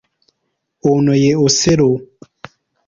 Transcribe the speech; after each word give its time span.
Ono 0.91 1.13
ye 1.23 1.31
Osero. 1.45 1.89